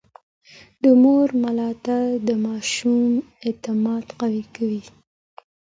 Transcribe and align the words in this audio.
د 0.83 0.85
مور 1.01 1.27
ملاتړ 1.43 2.03
د 2.27 2.29
ماشوم 2.45 3.09
اعتماد 3.45 4.05
قوي 4.19 4.43
کوي. 4.55 4.81